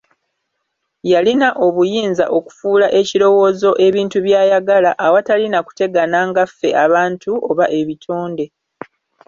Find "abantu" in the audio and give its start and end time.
6.85-7.31